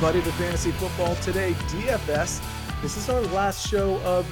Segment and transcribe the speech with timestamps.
[0.00, 2.40] Everybody, to Fantasy Football Today DFS.
[2.82, 4.24] This is our last show of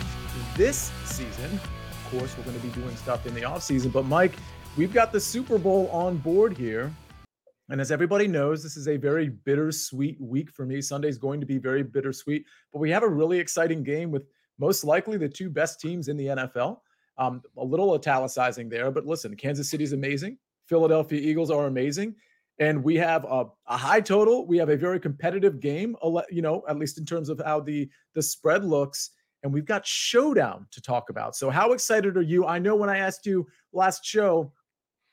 [0.57, 1.53] this season.
[1.55, 4.35] Of course, we're going to be doing stuff in the offseason, but Mike,
[4.77, 6.93] we've got the Super Bowl on board here.
[7.69, 10.81] And as everybody knows, this is a very bittersweet week for me.
[10.81, 14.23] Sunday's going to be very bittersweet, but we have a really exciting game with
[14.61, 16.79] most likely the two best teams in the NFL.
[17.19, 20.39] Um, a little italicizing there, but listen, Kansas City's amazing.
[20.69, 22.15] Philadelphia Eagles are amazing
[22.59, 24.47] and we have a, a, high total.
[24.47, 25.97] We have a very competitive game,
[26.31, 29.11] you know, at least in terms of how the the spread looks.
[29.43, 31.37] And we've got showdown to talk about.
[31.37, 32.47] So, how excited are you?
[32.47, 34.53] I know when I asked you last show,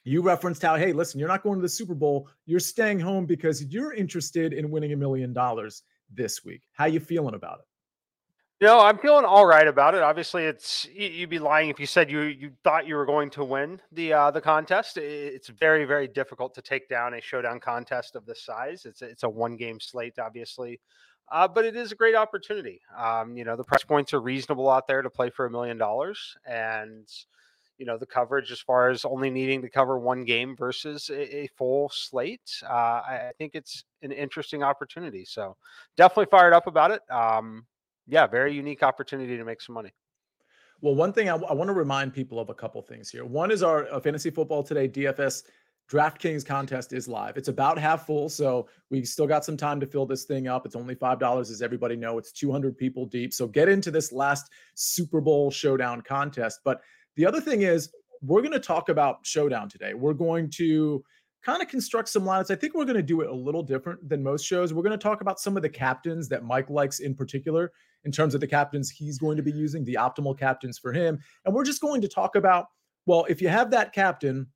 [0.05, 2.29] you referenced how, hey, listen, you're not going to the Super Bowl.
[2.45, 6.63] You're staying home because you're interested in winning a million dollars this week.
[6.73, 7.65] How you feeling about it?
[8.63, 10.01] No, I'm feeling all right about it.
[10.01, 13.43] Obviously, it's you'd be lying if you said you you thought you were going to
[13.43, 14.95] win the uh, the contest.
[14.95, 18.85] It's very very difficult to take down a showdown contest of this size.
[18.85, 20.79] It's it's a one game slate, obviously,
[21.29, 22.79] uh, but it is a great opportunity.
[22.97, 25.77] Um, you know, the price points are reasonable out there to play for a million
[25.77, 27.05] dollars, and
[27.77, 31.39] you know the coverage as far as only needing to cover one game versus a,
[31.39, 32.61] a full slate.
[32.63, 35.25] Uh, I, I, think it's an interesting opportunity.
[35.25, 35.57] So
[35.97, 37.01] definitely fired up about it.
[37.11, 37.65] Um,
[38.07, 39.93] yeah, very unique opportunity to make some money.
[40.81, 43.23] Well, one thing I, I want to remind people of a couple things here.
[43.23, 45.43] One is our uh, Fantasy Football Today DFS
[45.89, 47.37] DraftKings contest is live.
[47.37, 50.65] It's about half full, so we still got some time to fill this thing up.
[50.65, 52.17] It's only five dollars, as everybody know.
[52.17, 53.33] It's 200 people deep.
[53.33, 56.61] So get into this last Super Bowl showdown contest.
[56.63, 56.81] But
[57.15, 57.89] the other thing is,
[58.21, 59.93] we're going to talk about showdown today.
[59.93, 61.03] We're going to
[61.43, 62.49] kind of construct some lines.
[62.49, 64.73] I think we're going to do it a little different than most shows.
[64.73, 67.71] We're going to talk about some of the captains that Mike likes in particular
[68.05, 71.19] in terms of the captains he's going to be using, the optimal captains for him.
[71.45, 72.67] And we're just going to talk about,
[73.05, 74.47] well, if you have that captain,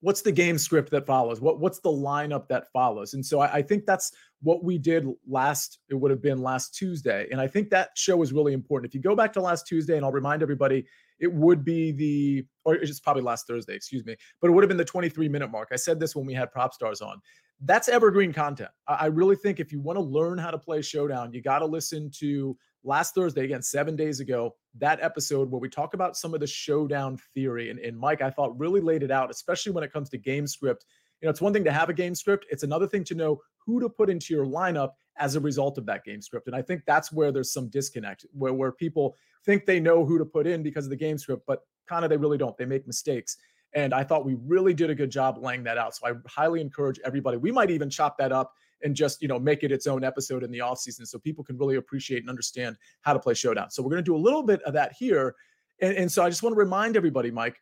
[0.00, 1.40] what's the game script that follows?
[1.40, 3.14] What what's the lineup that follows?
[3.14, 4.12] And so I, I, think that's
[4.42, 5.78] what we did last.
[5.88, 8.90] It would have been last Tuesday, and I think that show was really important.
[8.90, 10.86] If you go back to last Tuesday, and I'll remind everybody,
[11.18, 14.68] it would be the or it's probably last Thursday, excuse me, but it would have
[14.68, 15.68] been the 23 minute mark.
[15.72, 17.20] I said this when we had prop stars on.
[17.60, 18.70] That's evergreen content.
[18.86, 21.58] I, I really think if you want to learn how to play showdown, you got
[21.58, 26.16] to listen to last Thursday, again, seven days ago, that episode where we talk about
[26.16, 27.70] some of the showdown theory.
[27.70, 30.46] And, and Mike, I thought really laid it out, especially when it comes to game
[30.46, 30.84] script.
[31.20, 33.40] You know, it's one thing to have a game script, it's another thing to know
[33.66, 36.46] who to put into your lineup as a result of that game script.
[36.46, 40.18] And I think that's where there's some disconnect, where, where people think they know who
[40.18, 42.56] to put in because of the game script, but kind of they really don't.
[42.56, 43.36] They make mistakes.
[43.74, 45.94] And I thought we really did a good job laying that out.
[45.96, 47.36] So I highly encourage everybody.
[47.36, 48.52] We might even chop that up
[48.82, 51.44] and just you know make it its own episode in the off season so people
[51.44, 53.70] can really appreciate and understand how to play showdown.
[53.70, 55.34] So we're going to do a little bit of that here.
[55.80, 57.60] And, and so i just want to remind everybody mike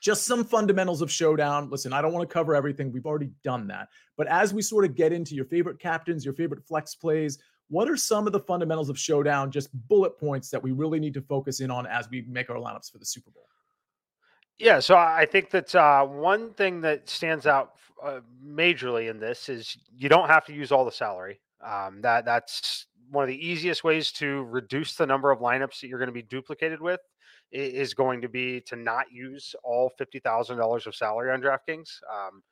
[0.00, 1.70] just some fundamentals of showdown.
[1.70, 2.92] Listen i don't want to cover everything.
[2.92, 3.88] We've already done that.
[4.16, 7.38] But as we sort of get into your favorite captains your favorite flex plays
[7.72, 11.14] what are some of the fundamentals of showdown just bullet points that we really need
[11.14, 13.48] to focus in on as we make our lineups for the super bowl?
[14.58, 19.48] Yeah, so I think that uh, one thing that stands out uh, majorly in this
[19.48, 21.40] is you don't have to use all the salary.
[21.64, 25.88] Um, that that's one of the easiest ways to reduce the number of lineups that
[25.88, 27.00] you're going to be duplicated with
[27.52, 31.88] is going to be to not use all fifty thousand dollars of salary on DraftKings.
[32.12, 32.42] Um,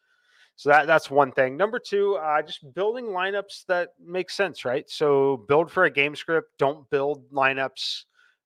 [0.56, 1.56] so that that's one thing.
[1.56, 4.88] Number two, uh, just building lineups that make sense, right?
[4.90, 6.50] So build for a game script.
[6.58, 8.04] Don't build lineups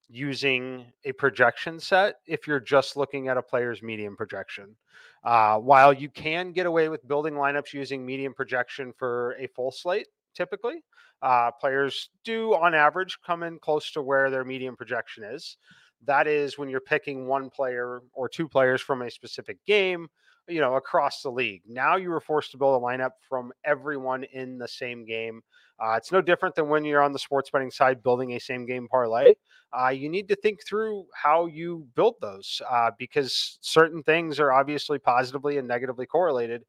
[0.09, 4.77] using a projection set if you're just looking at a player's medium projection.
[5.25, 9.71] Uh, while you can get away with building lineups using medium projection for a full
[9.71, 10.85] slate, typically,
[11.23, 15.57] uh, players do on average come in close to where their medium projection is.
[16.05, 20.09] That is when you're picking one player or two players from a specific game,
[20.47, 21.63] you know, across the league.
[21.67, 25.43] Now you are forced to build a lineup from everyone in the same game.
[25.83, 28.65] Uh, it's no different than when you're on the sports betting side building a same
[28.65, 29.35] game parlay.
[29.73, 34.53] Uh, you need to think through how you build those uh, because certain things are
[34.53, 36.63] obviously positively and negatively correlated.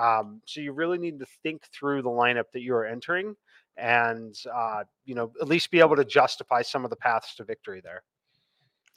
[0.00, 3.34] Um, so you really need to think through the lineup that you are entering
[3.76, 7.44] and uh, you know at least be able to justify some of the paths to
[7.44, 8.02] victory there.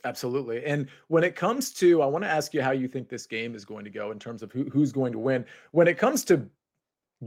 [0.03, 0.63] Absolutely.
[0.65, 3.55] And when it comes to, I want to ask you how you think this game
[3.55, 5.43] is going to go in terms of who, who's going to win.
[5.71, 6.47] When it comes to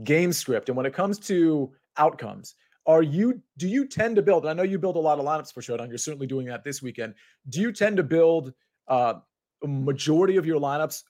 [0.05, 2.55] game script and when it comes to outcomes,
[2.85, 4.45] are you do you tend to build?
[4.45, 5.89] I know you build a lot of lineups for Showdown.
[5.89, 7.13] You're certainly doing that this weekend.
[7.49, 8.53] Do you tend to build
[8.87, 9.15] uh,
[9.63, 11.03] a majority of your lineups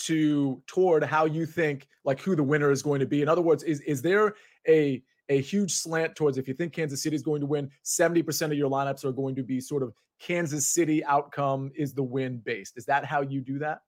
[0.00, 3.22] to toward how you think like who the winner is going to be?
[3.22, 4.34] In other words, is is there
[4.66, 8.46] a a huge slant towards if you think Kansas City is going to win, 70%
[8.46, 12.38] of your lineups are going to be sort of Kansas City outcome is the win
[12.44, 12.76] based.
[12.76, 13.80] Is that how you do that?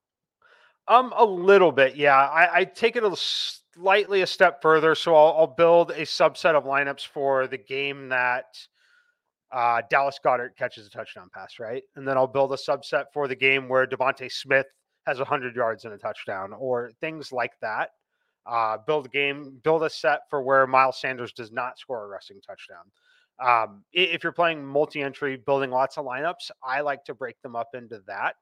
[0.89, 2.17] Um, a little bit, yeah.
[2.17, 3.17] I, I take it a
[3.75, 4.95] slightly a step further.
[4.95, 8.47] So I'll, I'll, build a subset of lineups for the game that
[9.53, 11.83] uh, Dallas Goedert catches a touchdown pass, right?
[11.97, 14.67] And then I'll build a subset for the game where DeVonta Smith
[15.07, 17.91] has 100 yards and a touchdown, or things like that
[18.47, 22.09] uh, build a game, build a set for where Miles Sanders does not score a
[22.09, 22.85] rushing touchdown.
[23.43, 27.71] Um, if you're playing multi-entry, building lots of lineups, I like to break them up
[27.75, 28.35] into that.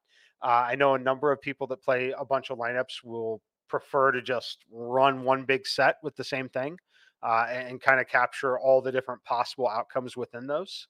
[0.43, 3.40] Uh, I know a number of people that play a bunch of lineups will
[3.72, 6.76] prefer to just run one big set with the same thing
[7.22, 10.86] uh, and, and kind of capture all the different possible outcomes within those.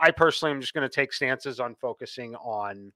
[0.00, 2.92] I personally am just going to take stances on focusing on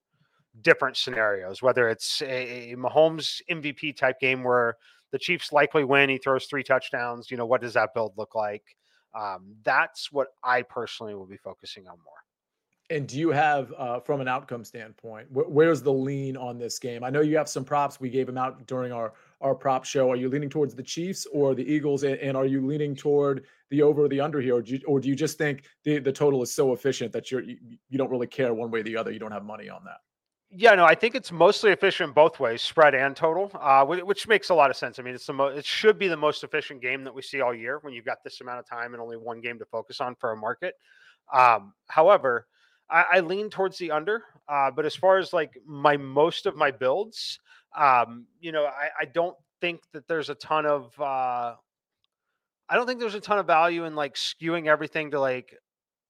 [0.61, 4.75] different scenarios, whether it's a, a Mahomes MVP type game where
[5.13, 6.09] the Chiefs likely win.
[6.09, 7.31] He throws three touchdowns.
[7.31, 8.63] You know, what does that build look like?
[9.17, 12.13] Um, that's what I personally will be focusing on more.
[12.91, 16.79] And do you have, uh, from an outcome standpoint, wh- where's the lean on this
[16.79, 17.03] game?
[17.03, 17.99] I know you have some props.
[17.99, 20.11] We gave them out during our our prop show.
[20.11, 22.03] Are you leaning towards the Chiefs or the Eagles?
[22.03, 24.81] And, and are you leaning toward the over or the under here, or do you,
[24.87, 27.57] or do you just think the the total is so efficient that you're you,
[27.89, 29.11] you don't really care one way or the other?
[29.11, 29.97] You don't have money on that.
[30.51, 34.49] Yeah, no, I think it's mostly efficient both ways, spread and total, uh, which makes
[34.49, 34.97] a lot of sense.
[34.97, 37.39] I mean, it's the mo- it should be the most efficient game that we see
[37.39, 40.01] all year when you've got this amount of time and only one game to focus
[40.01, 40.73] on for a market.
[41.31, 42.47] Um, however,
[42.89, 46.55] I, I, lean towards the under, uh, but as far as like my most of
[46.55, 47.39] my builds,
[47.77, 51.55] um, you know, I, I, don't think that there's a ton of uh,
[52.69, 55.55] I don't think there's a ton of value in like skewing everything to like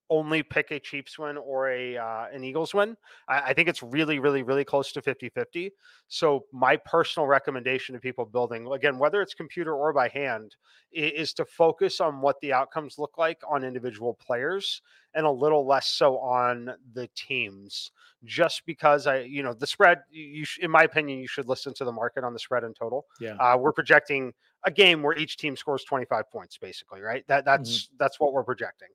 [0.09, 2.97] only pick a Chiefs win or a uh, an Eagles win.
[3.27, 5.71] I, I, think it's really, really, really close to 50-50.
[6.07, 10.56] So my personal recommendation to people building, again, whether it's computer or by hand,
[10.91, 14.81] is, is to focus on what the outcomes look like on individual players
[15.13, 17.91] and a little less so on the teams.
[18.25, 21.73] Just because I, you know, the spread, you, sh- in my opinion, you should listen
[21.75, 23.05] to the market on the spread and total.
[23.21, 24.33] Yeah, uh, we're projecting
[24.65, 27.23] a game where each team scores 25 points, basically, right?
[27.27, 27.95] That that's mm-hmm.
[27.97, 28.89] that's what we're projecting.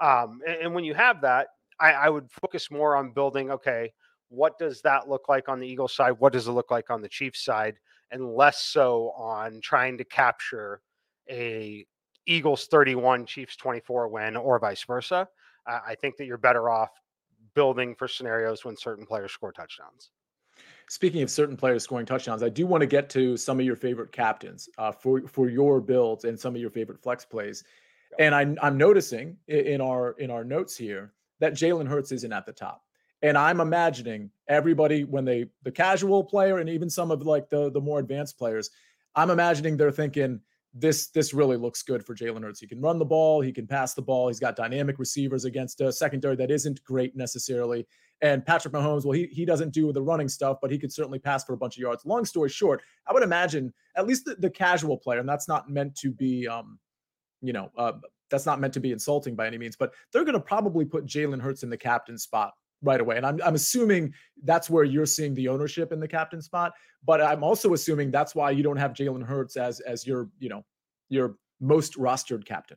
[0.00, 1.48] Um, and, and, when you have that,
[1.80, 3.50] I, I would focus more on building.
[3.50, 3.92] Okay,
[4.28, 6.12] what does that look like on the Eagles side?
[6.18, 7.76] What does it look like on the Chiefs side?
[8.10, 10.80] And less so on trying to capture
[11.28, 11.86] a
[12.26, 15.28] Eagles 31, Chiefs 24 win, or vice versa.
[15.66, 16.90] Uh, I think that you're better off
[17.54, 20.10] building for scenarios when certain players score touchdowns.
[20.88, 23.76] Speaking of certain players scoring touchdowns, I do want to get to some of your
[23.76, 27.64] favorite captains uh, for for your builds and some of your favorite flex plays.
[28.18, 32.46] And I, I'm noticing in our in our notes here that Jalen Hurts isn't at
[32.46, 32.82] the top.
[33.22, 37.70] And I'm imagining everybody when they the casual player and even some of like the
[37.70, 38.70] the more advanced players,
[39.14, 40.40] I'm imagining they're thinking
[40.74, 42.60] this this really looks good for Jalen Hurts.
[42.60, 45.80] He can run the ball, he can pass the ball, he's got dynamic receivers against
[45.80, 47.86] a secondary that isn't great necessarily.
[48.20, 51.18] And Patrick Mahomes, well, he he doesn't do the running stuff, but he could certainly
[51.18, 52.04] pass for a bunch of yards.
[52.04, 55.70] Long story short, I would imagine at least the, the casual player, and that's not
[55.70, 56.78] meant to be um,
[57.40, 57.92] you know, uh,
[58.30, 61.06] that's not meant to be insulting by any means, but they're going to probably put
[61.06, 62.52] Jalen Hurts in the captain spot
[62.82, 63.16] right away.
[63.16, 64.12] And I'm, I'm assuming
[64.44, 66.72] that's where you're seeing the ownership in the captain spot.
[67.04, 70.48] But I'm also assuming that's why you don't have Jalen Hurts as as your, you
[70.48, 70.64] know,
[71.08, 72.76] your most rostered captain.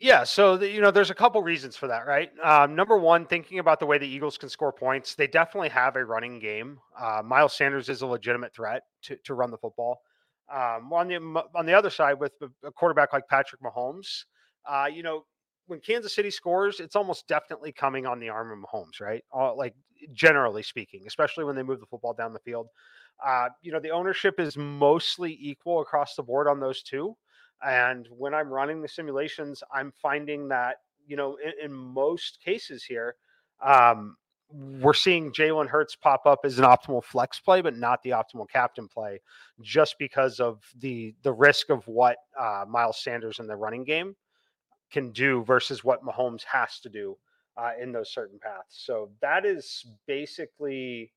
[0.00, 2.32] Yeah, so the, you know, there's a couple reasons for that, right?
[2.42, 5.94] Um, number one, thinking about the way the Eagles can score points, they definitely have
[5.94, 6.80] a running game.
[6.98, 10.02] Uh, Miles Sanders is a legitimate threat to to run the football.
[10.52, 11.16] Um, on the
[11.54, 12.32] on the other side, with
[12.62, 14.24] a quarterback like Patrick Mahomes,
[14.68, 15.24] uh, you know,
[15.66, 19.24] when Kansas City scores, it's almost definitely coming on the arm of Mahomes, right?
[19.32, 19.74] All, like
[20.12, 22.68] generally speaking, especially when they move the football down the field.
[23.24, 27.16] Uh, you know, the ownership is mostly equal across the board on those two.
[27.64, 32.82] And when I'm running the simulations, I'm finding that, you know, in, in most cases
[32.82, 33.14] here,
[33.64, 34.16] um,
[34.52, 38.48] we're seeing Jalen Hurts pop up as an optimal flex play, but not the optimal
[38.48, 39.20] captain play,
[39.60, 44.14] just because of the the risk of what uh, Miles Sanders in the running game
[44.90, 47.16] can do versus what Mahomes has to do
[47.56, 48.82] uh, in those certain paths.
[48.84, 51.12] So that is basically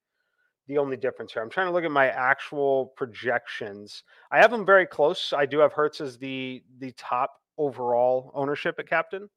[0.67, 1.43] the only difference here.
[1.43, 4.03] I'm trying to look at my actual projections.
[4.31, 5.33] I have them very close.
[5.33, 9.29] I do have Hurts as the the top overall ownership at captain.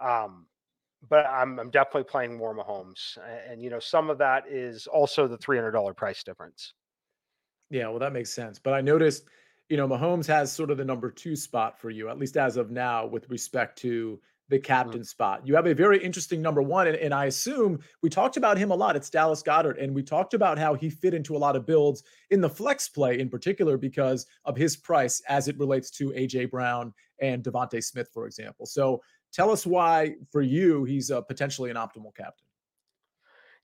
[0.00, 0.46] Um,
[1.08, 4.86] but I'm, I'm definitely playing more Mahomes, and, and you know some of that is
[4.86, 6.74] also the three hundred dollar price difference.
[7.70, 8.58] Yeah, well, that makes sense.
[8.58, 9.24] But I noticed,
[9.70, 12.58] you know, Mahomes has sort of the number two spot for you, at least as
[12.58, 14.64] of now, with respect to the mm-hmm.
[14.64, 15.04] captain mm-hmm.
[15.04, 15.46] spot.
[15.46, 18.70] You have a very interesting number one, and, and, I assume we talked about him
[18.70, 18.94] a lot.
[18.94, 22.02] It's Dallas Goedert, and we talked about how he fit into a lot of builds
[22.30, 26.50] in the flex play, in particular, because of his price as it relates to AJ
[26.50, 28.66] Brown and DeVonta Smith, for example.
[28.66, 29.00] So
[29.32, 32.46] tell us why, for you, he's uh, potentially an optimal captain.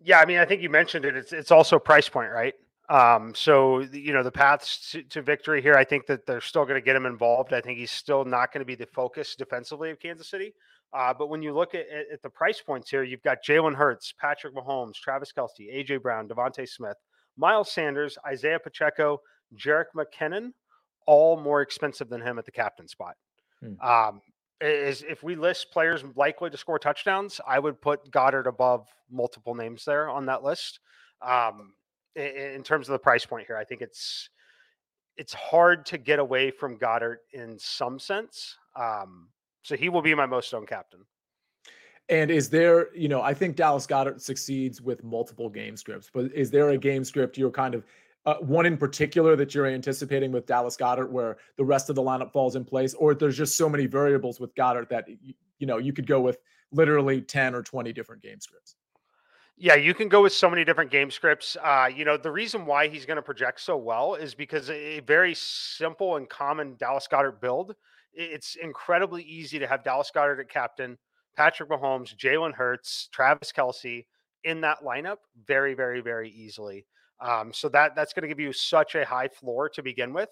[0.01, 1.17] Yeah, I mean, I think you mentioned it.
[1.17, 2.55] It's it's also price point, right?
[2.89, 5.75] Um, so you know the paths to, to, victory here.
[5.75, 7.53] I think that they're still going to get him involved.
[7.53, 10.55] I think he's still not going to be the focus defensively of Kansas City.
[10.95, 14.15] Uh, but when you look at, at, the price points here, you've got Jalen Hurts,
[14.19, 16.97] Patrick Mahomes, Travis Kelce, AJ Brown, DeVonta Smith,
[17.37, 19.21] Miles Sanders, Isaiah Pacheco,
[19.55, 20.53] Jerick McKinnon,
[21.07, 23.17] all more expensive than him at the captain spot.
[23.61, 23.87] Hmm.
[23.87, 24.21] Um,
[24.61, 29.55] is if we list players likely to score touchdowns, I would put Goedert above multiple
[29.55, 30.81] names there on that list.
[31.23, 31.73] Um,
[32.17, 34.31] in, in terms of the price point here, I think it's
[35.17, 38.57] it's hard to get away from Goedert in some sense.
[38.77, 39.29] Um,
[39.63, 41.01] so he will be my most owned captain.
[42.09, 46.33] And is there, you know, I think Dallas Goedert succeeds with multiple game scripts, but
[46.33, 47.85] is there a game script you're kind of
[48.29, 52.03] uh, one in particular that you're anticipating with Dallas Goedert, where the rest of the
[52.03, 55.67] lineup falls in place, or there's just so many variables with Goedert that you, you
[55.67, 56.37] know you could go with
[56.71, 58.77] literally 10 or 20 different game scripts?
[59.57, 61.57] Yeah, you can go with so many different game scripts.
[61.65, 65.01] Uh, you know, the reason why he's going to project so well is because a
[65.01, 67.75] very simple and common Dallas Goedert build.
[68.13, 70.99] It's incredibly easy to have Dallas Goedert at captain,
[71.35, 74.05] Patrick Mahomes, Jalen Hurts, Travis Kelce
[74.45, 75.17] in that lineup
[75.47, 76.85] very, very, very easily.
[77.21, 80.31] Um, so that that's going to give you such a high floor to begin with.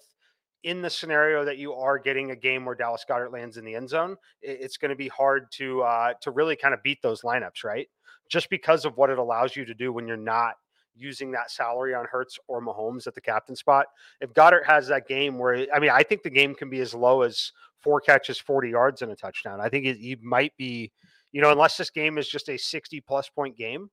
[0.63, 3.75] In the scenario that you are getting a game where Dallas Goedert lands in the
[3.75, 7.21] end zone, it's going to be hard to uh, to really kind of beat those
[7.21, 7.87] lineups, right?
[8.29, 10.55] Just because of what it allows you to do when you're not
[10.97, 13.85] using that salary on Hurts or Mahomes at the captain spot.
[14.19, 16.93] If Goedert has that game where, I mean, I think the game can be as
[16.93, 19.61] low as four catches, 40 yards, and a touchdown.
[19.61, 20.91] I think he might be,
[21.31, 23.89] you know, unless this game is just a 60 plus point game,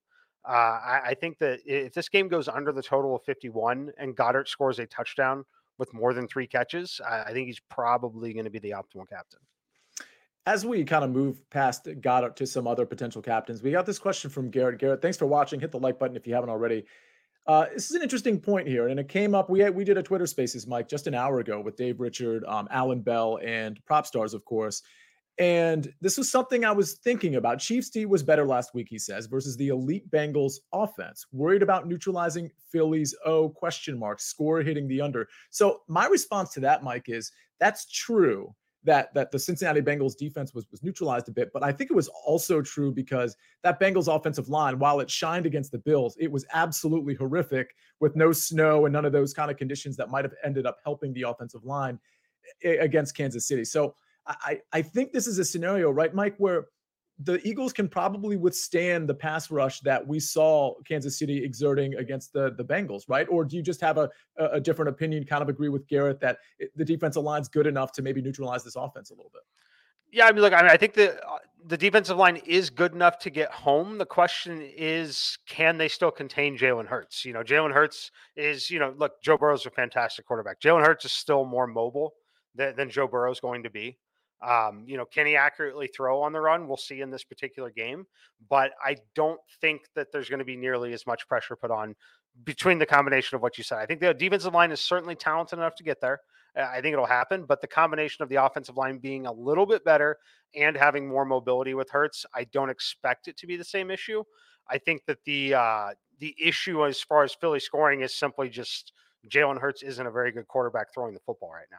[0.47, 4.15] uh, I, I, think that if this game goes under the total of 51 and
[4.15, 5.45] Goedert scores a touchdown
[5.79, 9.09] with more than three catches, I, I think he's probably going to be the optimal
[9.09, 9.41] captain.
[10.47, 13.99] As we kind of move past Goedert to some other potential captains, we got this
[13.99, 14.79] question from Garrett.
[14.79, 15.61] Garrett, thanks for watching.
[15.61, 16.85] Hit the like button if you haven't already.
[17.47, 19.49] Uh, this is an interesting point here, and it came up.
[19.49, 22.45] We had, we did a Twitter Spaces, Mike, just an hour ago with Dave Richard,
[22.45, 24.83] um, Alan Bell, and Prop Stars, of course.
[25.39, 27.59] And this was something I was thinking about.
[27.59, 31.27] Chiefs D was better last week, he says, versus the elite Bengals offense.
[31.33, 35.27] Worried about neutralizing Philly's O question mark, score hitting the under.
[35.51, 40.55] So my response to that, Mike, is that's true that that the Cincinnati Bengals defense
[40.55, 44.15] was was neutralized a bit, but I think it was also true because that Bengals
[44.15, 48.85] offensive line, while it shined against the Bills, it was absolutely horrific with no snow
[48.85, 51.65] and none of those kind of conditions that might have ended up helping the offensive
[51.65, 51.99] line
[52.63, 53.65] eh, against Kansas City.
[53.65, 53.95] So
[54.27, 56.67] I, I think this is a scenario, right, Mike, where
[57.21, 62.33] the Eagles can probably withstand the pass rush that we saw Kansas City exerting against
[62.33, 63.27] the the Bengals, right?
[63.31, 65.25] Or do you just have a a different opinion?
[65.25, 66.39] Kind of agree with Garrett that
[66.75, 69.43] the defensive line's good enough to maybe neutralize this offense a little bit.
[70.11, 72.93] Yeah, I mean, look, I mean, I think the uh, the defensive line is good
[72.93, 73.97] enough to get home.
[73.99, 77.25] The question is, can they still contain Jalen Hurts?
[77.25, 80.61] You know, Jalen Hurts is, you know, look, Joe Burrow's a fantastic quarterback.
[80.61, 82.15] Jalen Hurts is still more mobile
[82.55, 83.99] than, than Joe Burrow's going to be.
[84.43, 86.67] Um, you know, can he accurately throw on the run?
[86.67, 88.07] We'll see in this particular game,
[88.51, 91.95] but I don't think that there's going to be nearly as much pressure put on
[92.45, 93.79] between the combination of what you said.
[93.79, 96.21] I think the defensive line is certainly talented enough to get there.
[96.57, 99.85] I think it'll happen, but the combination of the offensive line being a little bit
[99.85, 100.19] better
[100.55, 104.23] and having more mobility with Hurts, I don't expect it to be the same issue.
[104.69, 108.93] I think that the uh, the issue as far as Philly scoring is simply just
[109.29, 111.79] Jalen Hurts isn't a very good quarterback throwing the football right now.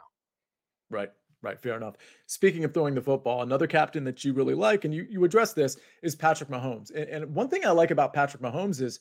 [0.90, 1.12] Right.
[1.46, 1.98] Right, fair enough.
[2.26, 5.54] Speaking of throwing the football, another captain that you really like, and you you address
[5.54, 6.90] this, is Patrick Mahomes.
[6.90, 9.00] And, and one thing I like about Patrick Mahomes is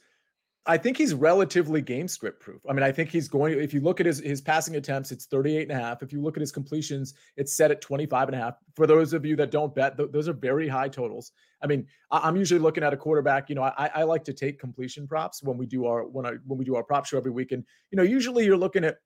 [0.66, 2.60] I think he's relatively game script proof.
[2.68, 5.26] I mean, I think he's going, if you look at his, his passing attempts, it's
[5.26, 6.02] 38 and a half.
[6.02, 8.54] If you look at his completions, it's set at 25 and a half.
[8.74, 11.32] For those of you that don't bet, th- those are very high totals.
[11.62, 14.32] I mean, I, am usually looking at a quarterback, you know, I, I like to
[14.32, 17.18] take completion props when we do our, when I, when we do our prop show
[17.18, 17.52] every week.
[17.52, 18.96] And, you know, usually you're looking at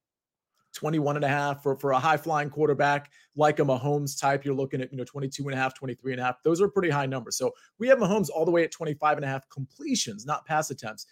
[0.78, 4.44] 21 and a half for, for a high flying quarterback like a Mahomes type.
[4.44, 6.40] You're looking at, you know, 22 and a half, 23 and a half.
[6.44, 7.36] Those are pretty high numbers.
[7.36, 10.70] So we have Mahomes all the way at 25 and a half completions, not pass
[10.70, 11.06] attempts.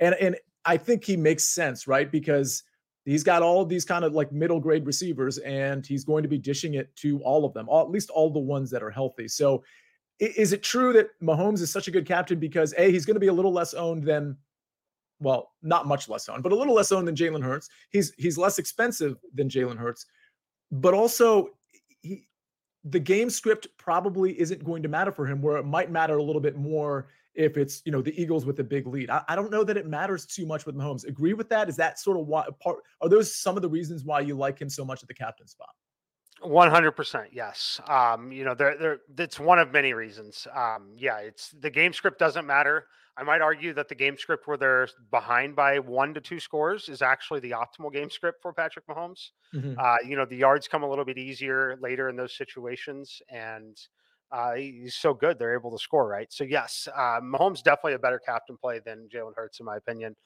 [0.00, 2.10] And, and I think he makes sense, right?
[2.10, 2.64] Because
[3.04, 6.38] he's got all these kind of like middle grade receivers and he's going to be
[6.38, 9.28] dishing it to all of them, all, at least all the ones that are healthy.
[9.28, 9.62] So
[10.18, 13.20] is it true that Mahomes is such a good captain because A, he's going to
[13.20, 14.36] be a little less owned than
[15.22, 17.68] well, not much less owned, but a little less owned than Jalen Hurts.
[17.90, 20.06] He's he's less expensive than Jalen Hurts,
[20.70, 21.50] but also
[22.00, 22.26] he
[22.84, 25.40] the game script probably isn't going to matter for him.
[25.40, 28.58] Where it might matter a little bit more if it's you know the Eagles with
[28.60, 29.10] a big lead.
[29.10, 31.06] I, I don't know that it matters too much with Mahomes.
[31.06, 31.68] Agree with that?
[31.68, 32.78] Is that sort of why part?
[33.00, 35.46] Are those some of the reasons why you like him so much at the captain
[35.46, 35.70] spot?
[36.42, 37.80] One hundred percent, yes.
[37.88, 38.98] Um, you know, there, there.
[39.14, 40.46] That's one of many reasons.
[40.54, 42.86] Um, yeah, it's the game script doesn't matter.
[43.16, 46.88] I might argue that the game script where they're behind by one to two scores
[46.88, 49.30] is actually the optimal game script for Patrick Mahomes.
[49.54, 49.74] Mm-hmm.
[49.78, 53.76] Uh, you know, the yards come a little bit easier later in those situations, and
[54.32, 56.32] uh, he's so good they're able to score right.
[56.32, 60.16] So yes, uh, Mahomes definitely a better captain play than Jalen Hurts in my opinion.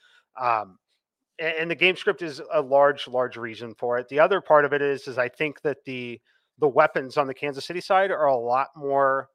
[0.40, 0.78] Um,
[1.38, 4.08] and, the game script is a large, large reason for it.
[4.08, 6.20] The other part of it is, is I think that the
[6.58, 9.28] the weapons on the Kansas City side are a lot more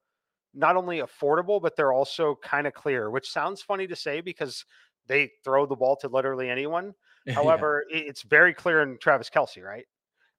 [0.53, 4.65] not only affordable, but they're also kind of clear, which sounds funny to say because
[5.07, 6.93] they throw the ball to literally anyone.
[7.29, 7.99] However, yeah.
[7.99, 9.85] it's very clear in Travis Kelce, right?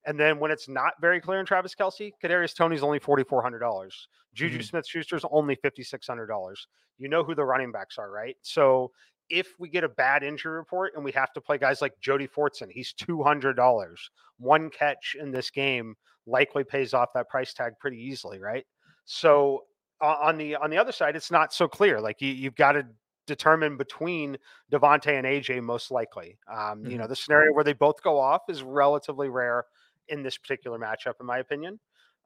[0.04, 3.42] And then when it's not very clear in Travis Kelce, Kadarius Toney's only forty four
[3.42, 4.08] hundred dollars.
[4.34, 4.62] Juju mm-hmm.
[4.62, 6.66] Smith Schuster's only fifty six hundred dollars.
[6.98, 8.36] You know who the running backs are, right?
[8.42, 8.90] So
[9.32, 12.28] if we get a bad injury report and we have to play guys like Jody
[12.28, 14.10] Fortson, he's two hundred dollars.
[14.38, 15.96] One catch in this game
[16.26, 18.64] likely pays off that price tag pretty easily, right?
[19.06, 19.64] So
[20.02, 21.98] on the on the other side, it's not so clear.
[21.98, 22.86] Like you, you've got to
[23.26, 24.36] determine between
[24.70, 26.38] DeVonta and AJ most likely.
[26.46, 26.90] Um, mm-hmm.
[26.90, 27.10] You know, mm-hmm.
[27.10, 29.64] the scenario where they both go off is relatively rare
[30.08, 31.80] in this particular matchup, in my opinion.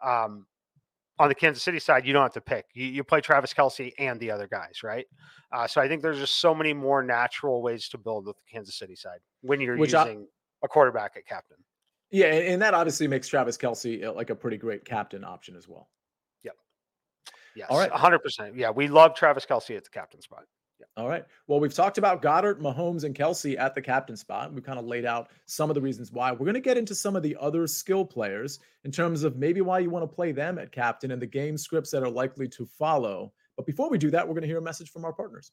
[0.05, 0.47] Um,
[1.18, 2.66] on the Kansas City side, you don't have to pick.
[2.74, 5.07] You, you play Travis Kelce and the other guys, right?
[5.52, 8.52] Uh, so I think there's just so many more natural ways to build with the
[8.52, 10.26] Kansas City side when you're Which using
[10.62, 11.57] I, a quarterback at captain.
[12.11, 15.68] Yeah, and that obviously makes Travis Kelce uh, like a pretty great captain option as
[15.68, 15.88] well.
[16.44, 16.55] Yep.
[17.57, 17.66] Yes.
[17.70, 17.90] All right.
[17.90, 18.52] 100%.
[18.55, 18.70] Yeah.
[18.70, 20.44] We love Travis Kelce at the captain spot.
[20.79, 20.87] Yeah.
[20.97, 21.25] All right.
[21.47, 24.53] Well, we've talked about Goedert, Mahomes, and Kelce at the captain spot.
[24.53, 26.33] We've kind of laid out some of the reasons why.
[26.33, 29.62] We're going to get into some of the other skill players in terms of maybe
[29.62, 32.49] why you want to play them at captain and the game scripts that are likely
[32.49, 33.33] to follow.
[33.57, 35.53] But before we do that, we're going to hear a message from our partners.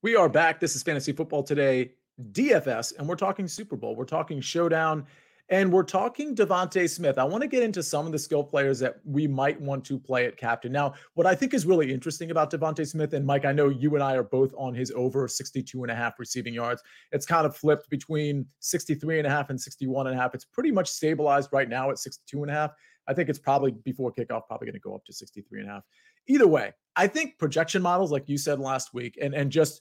[0.00, 0.60] We are back.
[0.60, 1.90] This is Fantasy Football Today,
[2.30, 3.96] DFS, and we're talking Super Bowl.
[3.96, 5.04] We're talking showdown,
[5.48, 7.18] and we're talking DeVonta Smith.
[7.18, 9.98] I want to get into some of the skill players that we might want to
[9.98, 10.70] play at captain.
[10.70, 13.92] Now, what I think is really interesting about DeVonta Smith, and Mike, I know you
[13.96, 16.80] and I are both on his over 62 and a half receiving yards.
[17.10, 20.32] It's kind of flipped between 63 and a half and 61 and a half.
[20.32, 22.70] It's pretty much stabilized right now at 62 and a half.
[23.08, 25.72] I think it's probably before kickoff, probably going to go up to 63 and a
[25.72, 25.82] half.
[26.28, 29.80] Either way, I think projection models, like you said last week, and, and just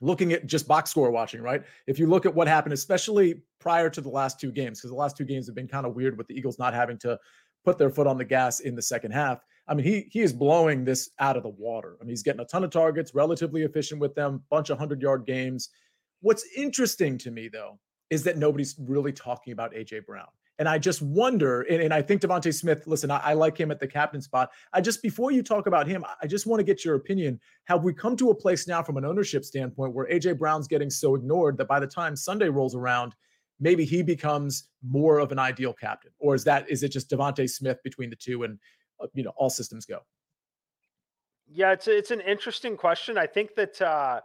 [0.00, 1.62] looking at just box score watching, right?
[1.86, 4.96] If you look at what happened, especially prior to the last two games, because the
[4.96, 7.18] last two games have been kind of weird with the Eagles not having to
[7.64, 9.40] put their foot on the gas in the second half.
[9.68, 11.96] I mean, he he is blowing this out of the water.
[12.00, 15.02] I mean, he's getting a ton of targets, relatively efficient with them, bunch of hundred
[15.02, 15.68] yard games.
[16.22, 20.26] What's interesting to me though is that nobody's really talking about AJ Brown.
[20.60, 23.70] And I just wonder, and, and I think DeVonta Smith, listen, I, I, like him
[23.70, 24.50] at the captain spot.
[24.74, 27.40] I just, before you talk about him, I just want to get your opinion.
[27.64, 30.90] Have we come to a place now from an ownership standpoint where AJ Brown's getting
[30.90, 33.14] so ignored that by the time Sunday rolls around,
[33.58, 36.10] maybe he becomes more of an ideal captain?
[36.18, 38.58] Or is that, is it just DeVonta Smith between the two and,
[39.02, 40.00] uh, you know, all systems go?
[41.50, 43.16] Yeah, it's, it's an interesting question.
[43.16, 44.20] I think that, uh,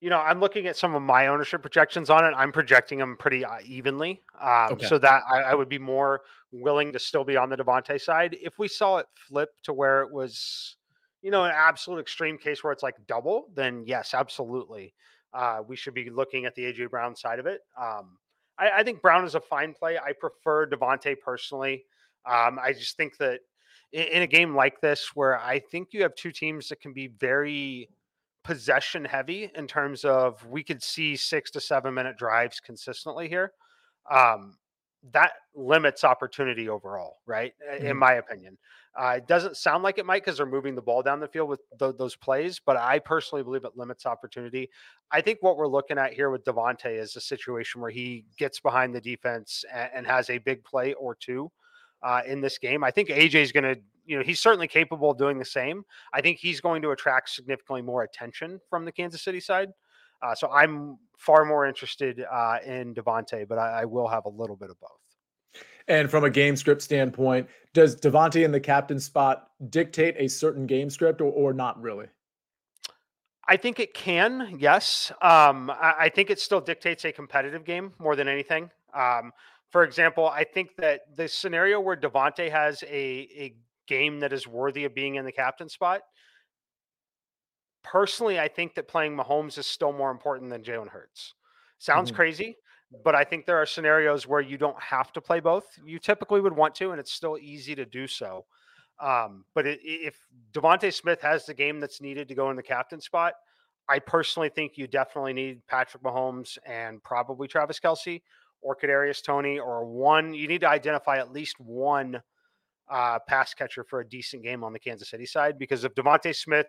[0.00, 2.32] you know, I'm looking at some of my ownership projections on it.
[2.36, 4.86] I'm projecting them pretty uh, evenly, um, okay.
[4.86, 6.20] so that I, I, would be more
[6.52, 8.36] willing to still be on the DeVonta side.
[8.40, 10.76] If we saw it flip to where it was,
[11.22, 14.94] you know, an absolute extreme case where it's like double, then yes, absolutely,
[15.34, 17.62] uh, we should be looking at the AJ Brown side of it.
[17.80, 18.18] Um,
[18.56, 19.98] I, I, think Brown is a fine play.
[19.98, 21.84] I prefer DeVonta personally.
[22.24, 23.40] Um, I just think that
[23.92, 26.92] in, in a game like this, where I think you have two teams that can
[26.92, 27.88] be very
[28.48, 33.52] possession heavy in terms of we could see six to seven minute drives consistently here.
[34.10, 34.56] Um,
[35.12, 37.52] that limits opportunity overall, right?
[37.70, 37.88] Mm-hmm.
[37.88, 38.56] In my opinion,
[38.98, 41.50] uh, it doesn't sound like it might because they're moving the ball down the field
[41.50, 44.70] with th- those plays, but I personally believe it limits opportunity.
[45.12, 48.60] I think what we're looking at here with DeVonta is a situation where he gets
[48.60, 51.52] behind the defense and, and has a big play or two
[52.02, 52.82] uh, in this game.
[52.82, 55.84] I think AJ is going to you know, he's certainly capable of doing the same.
[56.12, 59.68] I think he's going to attract significantly more attention from the Kansas City side.
[60.22, 64.28] Uh, so I'm far more interested uh, in DeVonta, but I, I, will have a
[64.28, 65.62] little bit of both.
[65.86, 70.66] And from a game script standpoint, does DeVonta in the captain spot dictate a certain
[70.66, 72.06] game script or, or not really?
[73.46, 75.12] I think it can, yes.
[75.22, 78.70] Um, I, I, think it still dictates a competitive game more than anything.
[78.92, 79.32] Um,
[79.70, 83.54] for example, I think that the scenario where DeVonta has a, a
[83.88, 86.02] game that is worthy of being in the captain spot.
[87.82, 91.34] Personally, I think that playing Mahomes is still more important than Jalen Hurts.
[91.78, 92.16] Sounds mm-hmm.
[92.16, 92.56] crazy,
[93.04, 95.66] but I think there are scenarios where you don't have to play both.
[95.84, 98.44] You typically would want to, and it's still easy to do so.
[99.00, 100.16] Um, but it, if
[100.52, 103.34] DeVonta Smith has the game that's needed to go in the captain spot,
[103.88, 108.20] I personally think you definitely need Patrick Mahomes and probably Travis Kelce
[108.60, 110.34] or Kadarius Toney or one.
[110.34, 112.20] You need to identify at least one
[112.90, 116.34] uh, pass catcher for a decent game on the Kansas City side because if DeVonta
[116.34, 116.68] Smith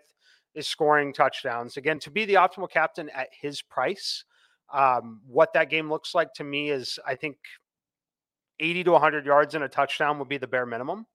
[0.54, 4.24] is scoring touchdowns again to be the optimal captain at his price,
[4.72, 7.36] um, what that game looks like to me is I think
[8.60, 11.06] 80 to 100 yards and a touchdown would be the bare minimum.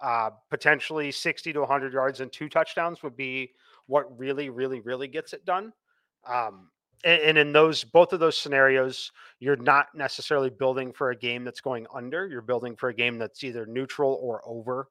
[0.00, 3.52] Uh, potentially 60 to 100 yards and two touchdowns would be
[3.86, 5.72] what really, really, really gets it done.
[6.26, 6.70] Um,
[7.04, 9.10] and, in those both of those scenarios
[9.40, 13.18] you're not necessarily building for a game that's going under you're building for a game
[13.18, 14.88] that's either neutral or over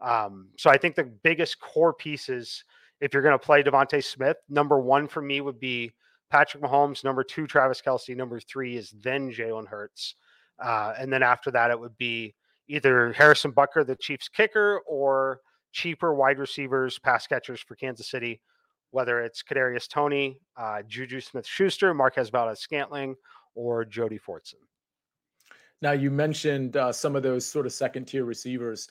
[0.00, 2.64] um, so i think the biggest core pieces
[3.00, 5.90] if you're going to play DeVonta Smith number one for me would be
[6.30, 8.16] patrick mahomes number two travis Kelce.
[8.16, 10.16] number three is then jalen hurts
[10.62, 12.34] uh, and then after that it would be
[12.68, 15.40] either harrison Butker, the chiefs kicker or
[15.72, 18.40] cheaper wide receivers pass catchers for kansas city
[18.94, 23.16] whether it's Kadarius Toney, uh, Juju Smith Schuster, Marquez Valdes Scantling,
[23.56, 24.54] or Jody Fortson.
[25.82, 28.88] Now, you mentioned uh, some of those sort of second tier receivers.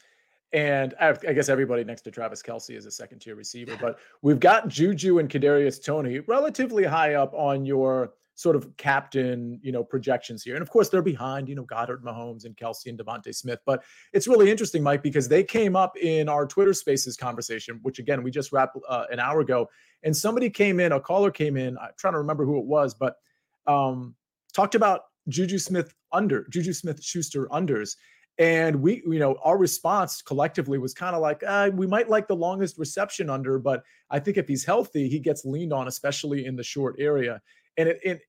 [0.51, 3.97] And I, I, guess everybody next to Travis Kelce is a second tier receiver, but
[4.21, 9.71] we've got Juju and Kadarius Toney relatively high up on your sort of captain, you
[9.71, 10.55] know, projections here.
[10.55, 13.59] And of course, they're behind, you know, Goedert, Mahomes, and Kelce and DeVonta Smith.
[13.65, 17.99] But it's really interesting, Mike, because they came up in our Twitter Spaces conversation, which
[17.99, 19.69] again we just wrapped uh, an hour ago,
[20.03, 21.77] and somebody came in, a caller came in.
[21.77, 23.17] I'm trying to remember who it was, but
[23.67, 24.15] um,
[24.53, 27.95] talked about Juju Smith under Juju Smith Schuster unders.
[28.39, 32.27] And we, you know, our response collectively was kind of like, uh, we might like
[32.27, 36.47] the longest reception under, but I think if he's healthy, he gets leaned on, especially
[36.47, 37.41] in the short area.
[37.77, 38.21] And it, it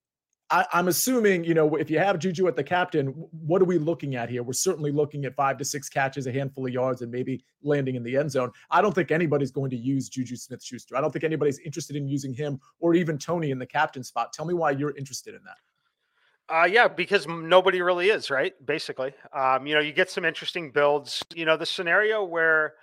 [0.51, 3.79] I, am assuming, you know, if you have Juju at the captain, what are we
[3.79, 4.43] looking at here?
[4.43, 7.95] We're certainly looking at five to six catches, a handful of yards, and maybe landing
[7.95, 8.51] in the end zone.
[8.71, 10.97] I don't think anybody's going to use Juju Smith Schuster.
[10.97, 14.33] I don't think anybody's interested in using him or even Toney in the captain spot.
[14.33, 16.55] Tell me why you're interested in that.
[16.55, 18.53] Uh, yeah, because nobody really is, right?
[18.67, 21.23] Basically, um, you know, you get some interesting builds.
[21.35, 22.75] You know, the scenario where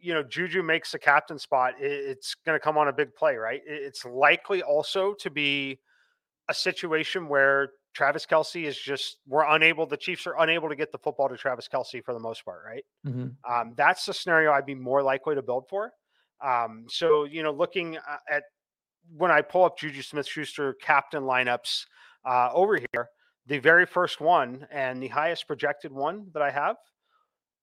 [0.00, 3.36] you know Juju makes the captain spot, it's going to come on a big play,
[3.36, 3.60] right?
[3.66, 5.78] It's likely also to be
[6.52, 9.86] a situation where Travis Kelce is just we're unable.
[9.86, 12.60] The Chiefs are unable to get the football to Travis Kelce for the most part,
[12.66, 12.84] right?
[13.06, 13.28] Mm-hmm.
[13.50, 15.92] Um, that's the scenario I'd be more likely to build for.
[16.44, 18.42] Um, so you know, looking uh, at
[19.16, 21.86] when I pull up Juju Smith-Schuster captain lineups
[22.28, 23.08] uh, over here,
[23.46, 26.76] the very first one and the highest projected one that I have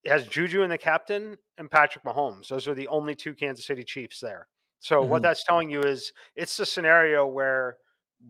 [0.06, 2.47] has Juju in the captain and Patrick Mahomes.
[2.47, 4.47] Those are the only two Kansas City Chiefs there.
[4.80, 5.10] So mm-hmm.
[5.10, 7.78] what that's telling you is it's the scenario where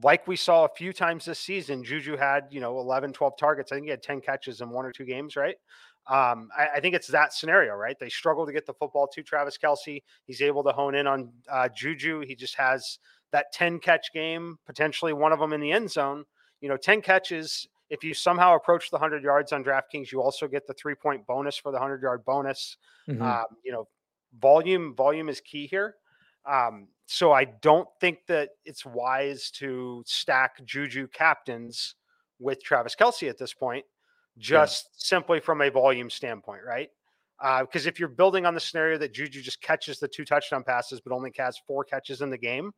[0.03, 3.71] like we saw a few times this season, Juju had, you know, 11, 12 targets.
[3.71, 5.55] I think he had 10 catches in one or two games, right?
[6.07, 7.95] Um, I, I, think it's that scenario, right?
[7.99, 10.01] They struggle to get the football to Travis Kelce.
[10.25, 12.21] He's able to hone in on uh, Juju.
[12.21, 12.97] He just has
[13.31, 16.25] that 10 catch game, potentially one of them in the end zone.
[16.61, 17.67] You know, 10 catches.
[17.89, 21.27] If you somehow approach the 100 yards on DraftKings, you also get the three point
[21.27, 22.77] bonus for the 100 yard bonus.
[23.07, 23.21] Mm-hmm.
[23.21, 23.87] Um, you know,
[24.39, 25.95] volume volume is key here.
[26.49, 31.95] Um, so I don't think that it's wise to stack Juju captains
[32.39, 33.85] with Travis Kelce at this point,
[34.37, 34.95] just yeah.
[34.97, 36.89] simply from a volume standpoint, right?
[37.61, 40.63] Because uh, if you're building on the scenario that Juju just catches the two touchdown
[40.63, 42.71] passes but only has four catches in the game,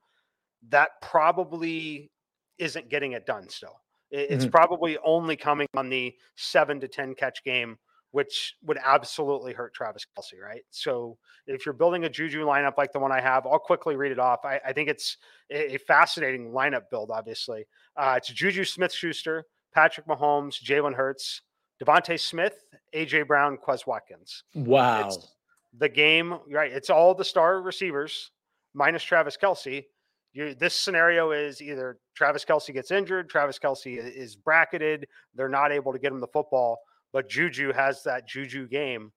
[0.69, 2.11] that probably
[2.57, 3.81] isn't getting it done still.
[4.11, 4.51] It's mm-hmm.
[4.51, 7.77] probably only coming on the seven to 10 catch game
[8.11, 10.63] which would absolutely hurt Travis Kelce, right?
[10.69, 14.11] So if you're building a Juju lineup like the one I have, I'll quickly read
[14.11, 14.39] it off.
[14.43, 15.17] I, I think it's
[15.49, 17.65] a, fascinating lineup build, obviously.
[17.95, 21.41] Uh, it's Juju Smith Schuster, Patrick Mahomes, Jalen Hurts,
[21.83, 24.43] DeVonta Smith, AJ Brown, Quez Watkins.
[24.55, 25.07] Wow.
[25.07, 25.35] It's
[25.77, 26.71] the game, right?
[26.71, 28.31] It's all the star receivers
[28.73, 29.85] minus Travis Kelce.
[30.33, 35.71] You, this scenario is either Travis Kelce gets injured, Travis Kelce is bracketed, they're not
[35.71, 36.79] able to get him the football
[37.13, 39.11] but Juju has that Juju game.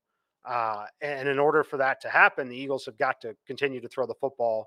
[0.45, 3.89] Uh, and in order for that to happen, the Eagles have got to continue to
[3.89, 4.67] throw the football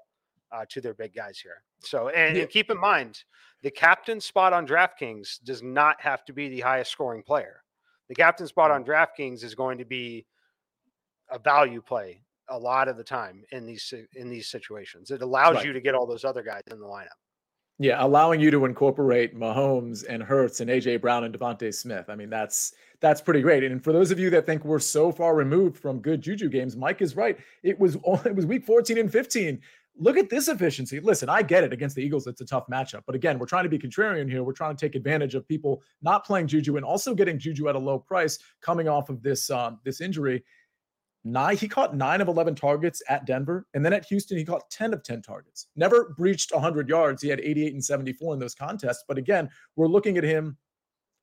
[0.51, 1.61] uh, to their big guys here.
[1.79, 2.43] So, and, yeah.
[2.43, 3.23] and, keep in mind,
[3.61, 7.63] the captain spot on DraftKings does not have to be the highest scoring player.
[8.09, 10.25] The captain spot on DraftKings is going to be
[11.29, 15.11] a value play a lot of the time in these in these situations.
[15.11, 15.65] It allows right.
[15.65, 17.19] you to get all those other guys in the lineup.
[17.79, 22.05] Yeah, allowing you to incorporate Mahomes and Hurts and AJ Brown and DeVonta Smith.
[22.09, 23.63] I mean, that's that's pretty great.
[23.63, 26.75] And for those of you that think we're so far removed from good juju games,
[26.75, 27.37] Mike is right.
[27.61, 29.61] It was it was week 14 and 15.
[29.99, 30.99] Look at this efficiency.
[30.99, 32.25] Listen, I get it against the Eagles.
[32.27, 33.01] It's a tough matchup.
[33.05, 34.43] But again, we're trying to be contrarian here.
[34.43, 37.75] We're trying to take advantage of people not playing Juju and also getting Juju at
[37.75, 40.43] a low price coming off of this um, this injury
[41.31, 44.69] nine he caught nine of 11 targets at denver and then at houston he caught
[44.69, 45.67] 10 of 10 targets.
[45.75, 47.21] Never breached 100 yards.
[47.21, 50.57] He had 88 and 74 in those contests but again we're looking at him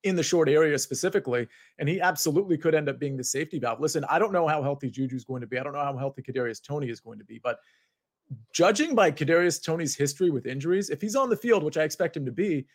[0.03, 3.81] in the short area specifically and he absolutely could end up being the safety valve.
[3.81, 5.59] Listen i don't know how healthy juju is going to be.
[5.59, 7.59] I don't know how healthy kadarius Toney is going to be but
[8.53, 12.17] judging by kadarius Toney's history with injuries if he's on the field which i expect
[12.17, 12.67] him to be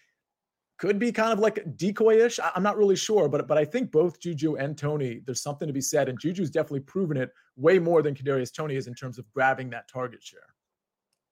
[0.79, 2.39] could be kind of like decoy-ish.
[2.55, 5.73] I'm not really sure, but but I think both Juju and Toney, there's something to
[5.73, 9.19] be said, and Juju's definitely proven it way more than Kadarius Toney is in terms
[9.19, 10.39] of grabbing that target share.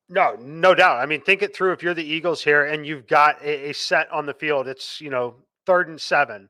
[0.10, 0.98] No, no doubt.
[0.98, 1.72] I mean, think it through.
[1.72, 5.02] If you're the Eagles here and you've got a, a set on the field, it's
[5.02, 6.50] you know third and seven.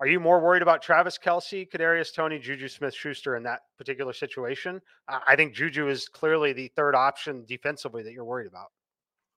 [0.00, 4.12] Are you more worried about Travis Kelce, Kadarius Toney, Juju Smith Schuster in that particular
[4.12, 4.82] situation?
[5.06, 8.72] I think Juju is clearly the third option defensively that you're worried about.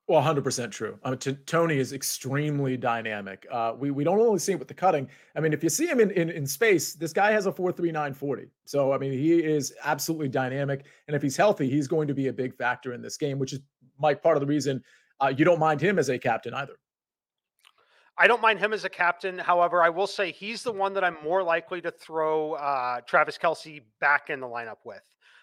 [0.07, 0.99] Well, 100% true.
[1.03, 3.47] I mean, t- Toney is extremely dynamic.
[3.51, 5.09] Uh, we, we don't only see it with the cutting.
[5.35, 8.49] I mean, if you see him in, in, in space, this guy has a 4.3940.
[8.65, 10.85] So, I mean, he is absolutely dynamic.
[11.07, 13.53] And if he's healthy, he's going to be a big factor in this game, which
[13.53, 13.61] is,
[13.99, 14.83] Mike, part of the reason
[15.21, 16.75] uh, you don't mind him as a captain either.
[18.17, 19.39] I don't mind him as a captain.
[19.39, 23.39] However, I will say he's the one that I'm more likely to throw uh, Travis
[23.39, 25.01] Kelce back in the lineup with.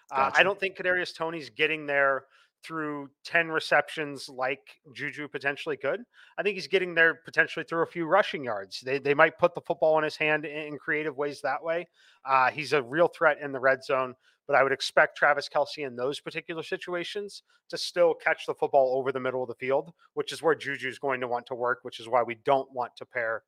[0.09, 0.37] Gotcha.
[0.37, 2.23] Uh, I don't think Kadarius Toney's getting there–
[2.63, 6.01] through 10 receptions like Juju potentially could.
[6.37, 8.81] I think he's getting there potentially through a few rushing yards.
[8.81, 11.87] They, they might put the football in his hand in creative ways that way.
[12.25, 14.15] Uh, he's a real threat in the red zone,
[14.47, 18.93] but I would expect Travis Kelce in those particular situations to still catch the football
[18.97, 21.55] over the middle of the field, which is where Juju is going to want to
[21.55, 23.43] work, which is why we don't want to pair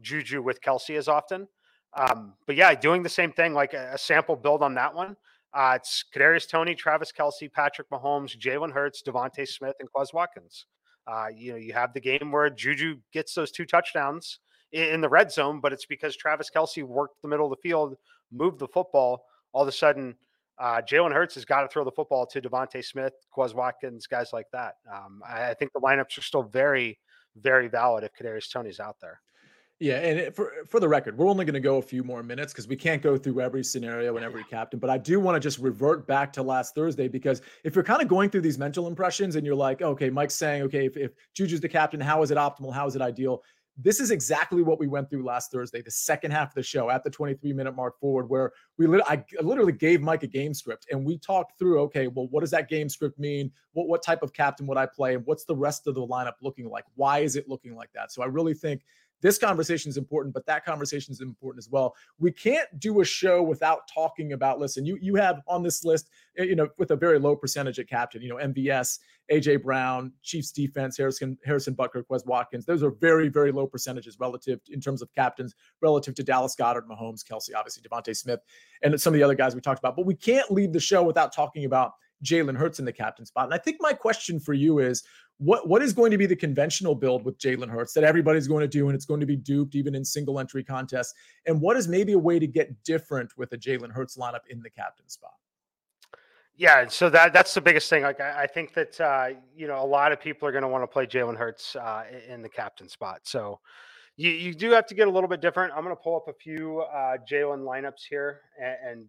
[0.00, 1.48] Juju with Kelce as often.
[1.94, 5.16] Um, but yeah, doing the same thing, like a, a sample build on that one.
[5.54, 10.66] Uh, it's Kadarius Toney, Travis Kelce, Patrick Mahomes, Jalen Hurts, DeVonta Smith, and Quez Watkins.
[11.06, 14.40] Uh, you know, you have the game where Juju gets those two touchdowns
[14.72, 17.96] in, the red zone, but it's because Travis Kelce worked the middle of the field,
[18.32, 19.24] moved the football.
[19.52, 20.16] All of a sudden,
[20.58, 24.30] uh, Jalen Hurts has got to throw the football to DeVonta Smith, Quez Watkins, guys
[24.32, 24.74] like that.
[24.92, 26.98] Um, I, I, think the lineups are still very,
[27.36, 29.20] very valid if Kadarius Toney's out there.
[29.78, 32.50] Yeah, and for for the record, we're only going to go a few more minutes
[32.50, 34.80] because we can't go through every scenario and every captain.
[34.80, 38.00] But I do want to just revert back to last Thursday because if you're kind
[38.00, 41.12] of going through these mental impressions and you're like, okay, Mike's saying, okay, if, if
[41.34, 42.72] Juju's the captain, how is it optimal?
[42.72, 43.42] How is it ideal?
[43.78, 46.88] This is exactly what we went through last Thursday, the second half of the show
[46.88, 50.54] at the 23 minute mark forward, where we lit- I literally gave Mike a game
[50.54, 53.52] script and we talked through, okay, well, what does that game script mean?
[53.74, 55.16] What what type of captain would I play?
[55.16, 56.84] And what's the rest of the lineup looking like?
[56.94, 58.10] Why is it looking like that?
[58.10, 58.80] So I really think
[59.22, 61.94] this conversation is important, but that conversation is important as well.
[62.18, 64.58] We can't do a show without talking about.
[64.58, 67.78] Listen, you you have on this list, eh, you know, with a very low percentage
[67.78, 68.98] at captain, you know, MVS,
[69.32, 72.66] AJ Brown, Chiefs defense, Harrison Harrison Butker, Quez Watkins.
[72.66, 76.86] Those are very very low percentages relative in terms of captains relative to Dallas Goedert,
[76.86, 78.40] Mahomes, Kelce, obviously DeVonta Smith,
[78.82, 79.96] and some of the other guys we talked about.
[79.96, 81.92] But we can't leave the show without talking about
[82.24, 83.44] Jalen Hurts in the captain spot.
[83.44, 85.02] And I think my question for you is
[85.38, 88.62] what what is going to be the conventional build with Jalen Hurts that everybody's going
[88.62, 91.14] to do and it's going to be duped even in single entry contests?
[91.46, 94.62] And what is maybe a way to get different with a Jalen Hurts lineup in
[94.62, 95.34] the captain spot?
[96.56, 98.02] Yeah, so that that's the biggest thing.
[98.02, 100.68] Like I, I think that uh, you know a lot of people are going to
[100.68, 103.20] want to play Jalen Hurts uh, in the captain spot.
[103.24, 103.60] So
[104.16, 105.74] you, you do have to get a little bit different.
[105.76, 109.08] I'm going to pull up a few uh, Jalen lineups here, and, and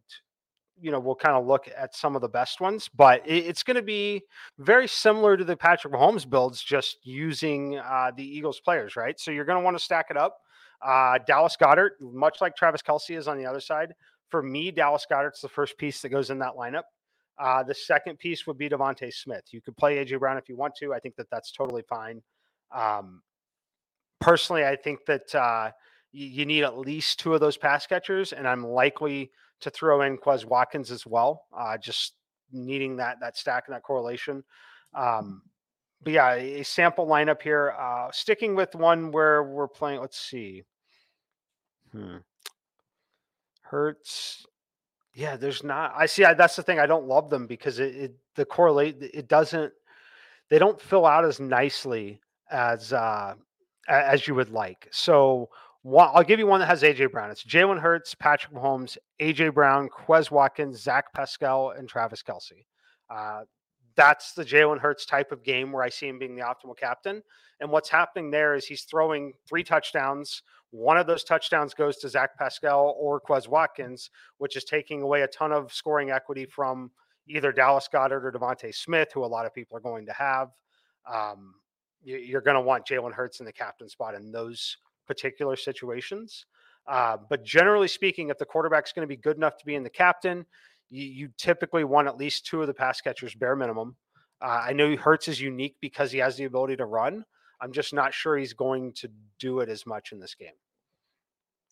[0.81, 3.75] you know, we'll kind of look at some of the best ones, but it's going
[3.75, 4.21] to be
[4.59, 9.19] very similar to the Patrick Mahomes builds, just using uh, the Eagles players, right?
[9.19, 10.37] So you're going to want to stack it up.
[10.85, 13.93] Uh, Dallas Goedert, much like Travis Kelce, is on the other side.
[14.29, 16.83] For me, Dallas Goedert's the first piece that goes in that lineup.
[17.39, 19.43] Uh, the second piece would be DeVonta Smith.
[19.51, 20.93] You could play AJ Brown if you want to.
[20.93, 22.21] I think that that's totally fine.
[22.75, 23.21] Um,
[24.19, 25.71] personally, I think that uh,
[26.11, 30.17] you need at least two of those pass catchers, and I'm likely– to throw in
[30.17, 31.45] Quez Watkins as well.
[31.57, 32.13] Uh, just
[32.51, 34.43] needing that that stack and that correlation.
[34.93, 35.41] Um,
[36.01, 37.73] but yeah, a sample lineup here.
[37.79, 39.99] Uh, sticking with one where we're playing.
[39.99, 40.63] Let's see.
[41.91, 42.17] Hmm.
[43.61, 44.45] Hurts.
[45.13, 45.93] Yeah, there's not.
[45.97, 46.23] I see.
[46.23, 46.79] I, that's the thing.
[46.79, 48.97] I don't love them because it, it the correlate.
[49.01, 49.73] It doesn't.
[50.49, 53.33] They don't fill out as nicely as uh,
[53.89, 54.87] as you would like.
[54.91, 55.49] So
[55.87, 57.31] one, I'll give you one that has AJ Brown.
[57.31, 62.65] It's Jalen Hurts, Patrick Mahomes, AJ Brown, Quez Watkins, Zach Pascal, and Travis Kelce.
[63.09, 63.43] Uh,
[63.95, 67.23] that's the Jalen Hurts type of game where I see him being the optimal captain.
[67.61, 70.43] And what's happening there is he's throwing three touchdowns.
[70.71, 75.21] One of those touchdowns goes to Zach Pascal or Quez Watkins, which is taking away
[75.21, 76.91] a ton of scoring equity from
[77.29, 80.49] either Dallas Goedert or DeVonta Smith, who a lot of people are going to have.
[81.09, 81.55] Um,
[82.03, 84.75] you, are going to want Jalen Hurts in the captain spot in those
[85.07, 86.45] particular situations.
[86.87, 89.83] Uh, but generally speaking, if the quarterback's going to be good enough to be in
[89.83, 90.45] the captain,
[90.89, 93.95] you, you typically want at least two of the pass catchers bare minimum.
[94.41, 97.25] Uh, I know Hurts is unique because he has the ability to run.
[97.59, 100.53] I'm just not sure he's going to do it as much in this game.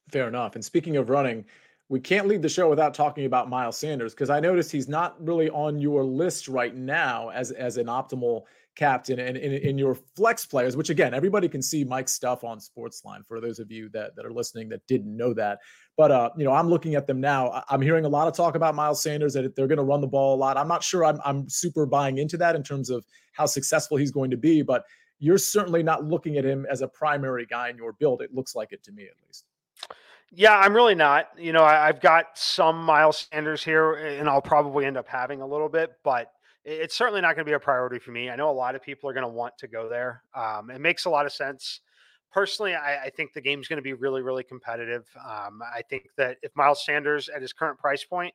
[0.09, 0.55] Fair enough.
[0.55, 1.45] And speaking of running,
[1.89, 5.15] we can't leave the show without talking about Miles Sanders because I noticed he's not
[5.23, 8.43] really on your list right now as as an optimal
[8.75, 13.25] captain and in, your flex players, which again, everybody can see Mike's stuff on Sportsline
[13.25, 15.59] for those of you that, that are listening that didn't know that.
[15.97, 17.63] But, uh, you know, I'm looking at them now.
[17.69, 20.07] I'm hearing a lot of talk about Miles Sanders that they're going to run the
[20.07, 20.57] ball a lot.
[20.57, 24.11] I'm not sure I'm, I'm super buying into that in terms of how successful he's
[24.11, 24.83] going to be, but
[25.19, 28.21] you're certainly not looking at him as a primary guy in your build.
[28.21, 29.45] It looks like it to me, at least.
[30.31, 31.29] Yeah, I'm really not.
[31.37, 35.41] You know, I, have got some Miles Sanders here, and I'll probably end up having
[35.41, 36.31] a little bit, but
[36.65, 38.29] it's certainly not going to be a priority for me.
[38.29, 40.23] I know a lot of people are going to want to go there.
[40.33, 41.81] Um, it makes a lot of sense.
[42.31, 45.07] Personally, I, I think the game's going to be really, really competitive.
[45.23, 48.33] Um, I think that if Miles Sanders at his current price point,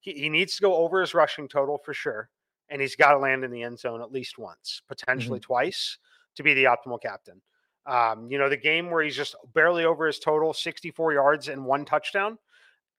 [0.00, 2.30] he, he, needs to go over his rushing total for sure.
[2.70, 5.46] And he's got to land in the end zone at least once, potentially mm-hmm.
[5.46, 5.98] twice
[6.34, 7.40] to be the optimal captain.
[7.84, 11.64] Um, you know, the game where he's just barely over his total, 64 yards and
[11.64, 12.38] one touchdown,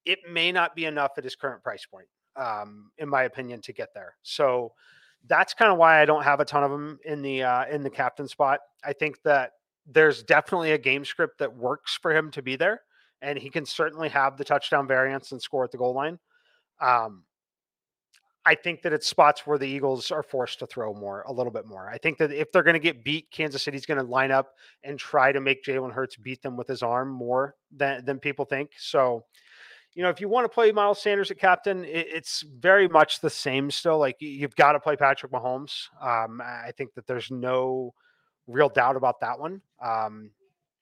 [0.06, 3.74] it may not be enough at his current price point um, in my opinion, to
[3.74, 4.16] get there.
[4.24, 4.74] So
[5.28, 7.84] that's kind of why I don't have a ton of them in the uh, in
[7.84, 8.60] the captain spot.
[8.84, 9.52] I think that
[9.86, 12.82] there's definitely a game script that works for him to be there,
[13.22, 16.20] and he can certainly have the touchdown variance and score at the goal line.
[16.80, 17.24] Um,
[18.46, 21.52] I think that it's spots where the Eagles are forced to throw more, a little
[21.52, 21.90] bit more.
[21.90, 24.54] I think that if they're going to get beat, Kansas City's going to line up
[24.86, 28.46] and try to make Jalen Hurts beat them with his arm more than than people
[28.46, 28.72] think.
[28.78, 29.26] So
[29.98, 33.20] you know, if you want to play Miles Sanders at captain, it, it's very much
[33.20, 33.98] the same still.
[33.98, 35.88] Like you've got to play Patrick Mahomes.
[36.00, 37.96] Um, I think that there's no
[38.46, 39.60] real doubt about that one.
[39.84, 40.30] Um,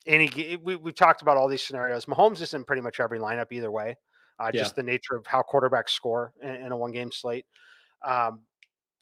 [0.05, 2.07] any we we talked about all these scenarios.
[2.07, 3.95] Mahomes is in pretty much every lineup either way.
[4.37, 4.63] Uh, yeah.
[4.63, 7.45] Just the nature of how quarterbacks score in, in a one game slate.
[8.05, 8.41] Um,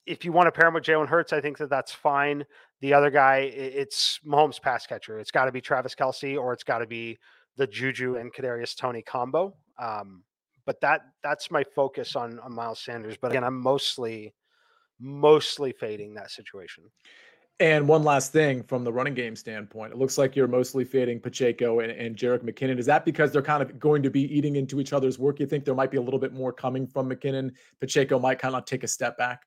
[0.05, 2.45] if you want to pair him with Jalen Hurts, I think that that's fine.
[2.81, 5.19] The other guy, it's Mahomes pass catcher.
[5.19, 7.17] It's got to be Travis Kelce or it's got to be
[7.57, 9.55] the Juju and Kadarius Toney combo.
[9.79, 10.23] Um,
[10.65, 13.17] but that that's my focus on on Miles Sanders.
[13.19, 14.33] But again, I'm mostly
[14.99, 16.85] mostly fading that situation.
[17.59, 21.19] And one last thing from the running game standpoint, it looks like you're mostly fading
[21.19, 22.79] Pacheco and, and Jerick McKinnon.
[22.79, 25.39] Is that because they're kind of going to be eating into each other's work?
[25.39, 27.51] You think there might be a little bit more coming from McKinnon?
[27.79, 29.43] Pacheco might kind of take a step back?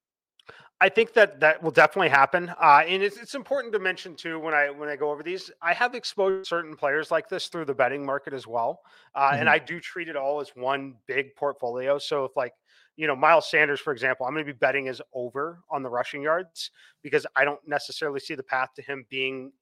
[0.80, 4.38] I think that that will definitely happen, uh, and it's, it's important to mention too
[4.38, 5.50] when I when I go over these.
[5.62, 8.80] I have exposed certain players like this through the betting market as well,
[9.14, 9.40] uh, mm-hmm.
[9.40, 11.98] and I do treat it all as one big portfolio.
[11.98, 12.52] So if like
[12.96, 15.88] you know Miles Sanders, for example, I'm going to be betting his over on the
[15.88, 16.70] rushing yards
[17.02, 19.52] because I don't necessarily see the path to him being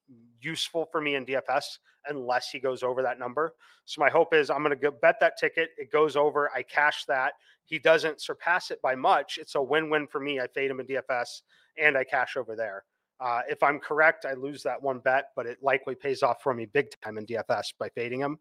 [0.41, 3.55] useful for me in DFS unless he goes over that number.
[3.85, 5.71] So my hope is I'm going to go bet that ticket.
[5.79, 6.51] It goes over.
[6.55, 7.35] I cash that.
[7.65, 9.39] He doesn't surpass it by much.
[9.39, 10.41] It's a win-win for me.
[10.41, 11.43] I fade him in DFS
[11.79, 12.85] and I cash over there.
[13.21, 16.53] Uh, if I'm correct, I lose that one bet, but it likely pays off for
[16.53, 18.39] me big time in DFS by fading him.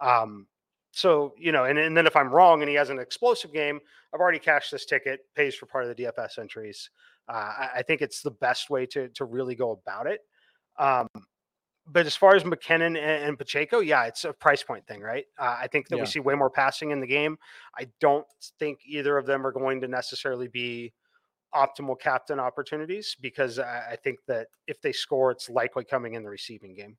[0.00, 0.46] Um,
[0.92, 3.80] so you know, and, and then if I'm wrong and he has an explosive game,
[4.12, 6.90] I've already cashed this ticket, pays for part of the DFS entries.
[7.28, 10.20] Uh, I, I, think it's the best way to to really go about it.
[10.78, 11.08] Um,
[11.86, 15.24] but as far as McKinnon and, Pacheco, yeah, it's a price point thing, right?
[15.38, 16.02] Uh, I think that yeah.
[16.02, 17.38] we see way more passing in the game.
[17.78, 18.26] I don't
[18.58, 20.92] think either of them are going to necessarily be
[21.54, 26.22] optimal captain opportunities because I, I think that if they score, it's likely coming in
[26.22, 26.96] the receiving game.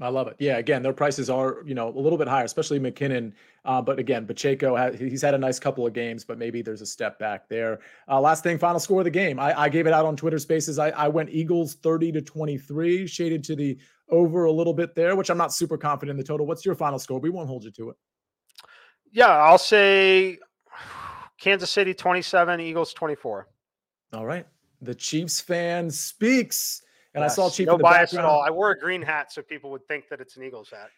[0.00, 0.36] I love it.
[0.38, 3.32] Yeah, again, their prices are you know a little bit higher, especially McKinnon.
[3.64, 6.86] Uh, but again, Pacheco he's had a nice couple of games, but maybe there's a
[6.86, 7.80] step back there.
[8.08, 9.40] Uh, last thing, final score of the game.
[9.40, 10.78] I, I gave it out on Twitter Spaces.
[10.78, 13.76] I, I, went Eagles 30 to 23, shaded to the
[14.08, 16.46] over a little bit there, which I'm not super confident in the total.
[16.46, 17.18] What's your final score?
[17.18, 17.96] We won't hold you to it.
[19.10, 20.38] Yeah, I'll say
[21.40, 23.48] Kansas City 27, Eagles 24.
[24.12, 24.46] All right,
[24.80, 26.82] the Chiefs fan speaks.
[27.14, 27.32] And yes.
[27.32, 28.26] I saw Chief no bias background.
[28.26, 28.42] at all.
[28.42, 30.90] I wore a green hat so people would think that it's an Eagles hat.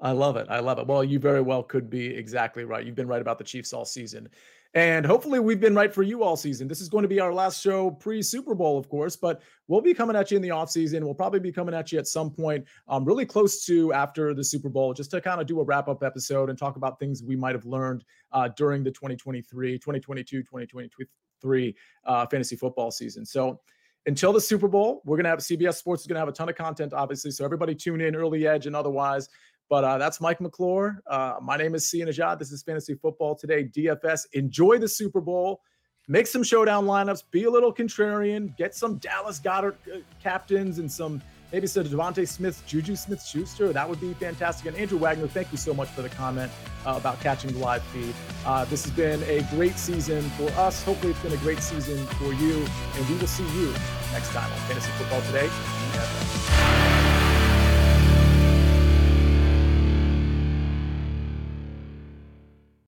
[0.00, 0.46] I love it.
[0.50, 0.86] I love it.
[0.86, 2.84] Well, you very well could be exactly right.
[2.84, 4.28] You've been right about the Chiefs all season.
[4.74, 6.68] And hopefully we've been right for you all season.
[6.68, 9.80] This is going to be our last show pre Super Bowl, of course, but we'll
[9.80, 11.02] be coming at you in the offseason.
[11.02, 14.44] We'll probably be coming at you at some point, um, really close to after the
[14.44, 17.22] Super Bowl, just to kind of do a wrap up episode and talk about things
[17.22, 23.24] we might have learned uh, during the 2023, 2022, 2023 uh, fantasy football season.
[23.24, 23.58] So,
[24.06, 26.32] until the Super Bowl, we're going to have CBS Sports is going to have a
[26.32, 27.30] ton of content, obviously.
[27.30, 29.28] So everybody tune in, early edge and otherwise.
[29.68, 31.02] But uh, that's Mike McClure.
[31.08, 32.38] Uh, my name is Sia Nejad.
[32.38, 34.26] This is Fantasy Football Today, DFS.
[34.32, 35.60] Enjoy the Super Bowl.
[36.06, 37.24] Make some showdown lineups.
[37.32, 38.56] Be a little contrarian.
[38.56, 41.20] Get some Dallas Goedert uh, captains and some
[41.52, 43.72] maybe some DeVonta Smith, Juju Smith Schuster.
[43.72, 44.66] That would be fantastic.
[44.66, 46.50] And Andrew Wagner, thank you so much for the comment
[46.84, 48.14] uh, about catching the live feed.
[48.44, 50.82] Uh, this has been a great season for us.
[50.84, 52.64] Hopefully, it's been a great season for you.
[52.96, 53.72] And we will see you
[54.12, 56.75] next time on Fantasy Football Today.